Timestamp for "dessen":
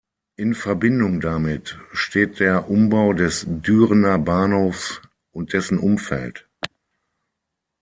5.53-5.77